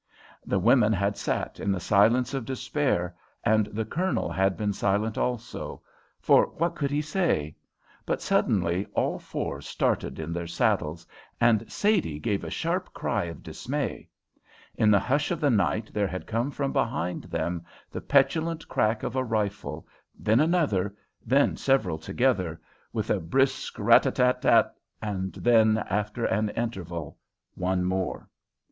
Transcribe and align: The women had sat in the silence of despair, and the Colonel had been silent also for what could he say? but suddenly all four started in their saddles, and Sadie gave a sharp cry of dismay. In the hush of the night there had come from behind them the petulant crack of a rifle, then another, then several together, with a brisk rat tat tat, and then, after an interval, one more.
The 0.47 0.57
women 0.57 0.93
had 0.93 1.15
sat 1.15 1.59
in 1.59 1.71
the 1.71 1.79
silence 1.79 2.33
of 2.33 2.43
despair, 2.43 3.15
and 3.43 3.67
the 3.67 3.85
Colonel 3.85 4.31
had 4.31 4.57
been 4.57 4.73
silent 4.73 5.15
also 5.15 5.83
for 6.19 6.47
what 6.57 6.73
could 6.73 6.89
he 6.89 7.03
say? 7.03 7.55
but 8.03 8.19
suddenly 8.19 8.87
all 8.95 9.19
four 9.19 9.61
started 9.61 10.17
in 10.17 10.33
their 10.33 10.47
saddles, 10.47 11.05
and 11.39 11.71
Sadie 11.71 12.17
gave 12.17 12.43
a 12.43 12.49
sharp 12.49 12.91
cry 12.95 13.25
of 13.25 13.43
dismay. 13.43 14.09
In 14.73 14.89
the 14.89 14.97
hush 14.97 15.29
of 15.29 15.39
the 15.39 15.51
night 15.51 15.91
there 15.93 16.07
had 16.07 16.25
come 16.25 16.49
from 16.49 16.73
behind 16.73 17.25
them 17.25 17.63
the 17.91 18.01
petulant 18.01 18.67
crack 18.67 19.03
of 19.03 19.15
a 19.15 19.23
rifle, 19.23 19.87
then 20.17 20.39
another, 20.39 20.95
then 21.27 21.55
several 21.55 21.99
together, 21.99 22.59
with 22.91 23.11
a 23.11 23.19
brisk 23.19 23.77
rat 23.77 24.11
tat 24.15 24.41
tat, 24.41 24.73
and 24.99 25.33
then, 25.33 25.77
after 25.87 26.25
an 26.25 26.49
interval, 26.49 27.19
one 27.53 27.83
more. 27.83 28.27